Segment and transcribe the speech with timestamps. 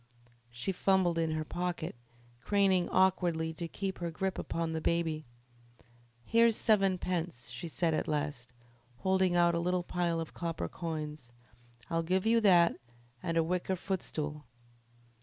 [0.49, 1.95] She fumbled in her pocket,
[2.43, 5.25] craning awkwardly to keep her grip upon the baby.
[6.25, 8.49] "Here's sevenpence," she said at last,
[9.01, 11.31] holding out a little pile of copper coins.
[11.91, 12.77] "I'll give you that
[13.21, 14.47] and a wicker footstool."